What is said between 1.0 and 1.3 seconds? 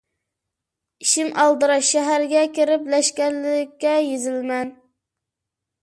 ئىشىم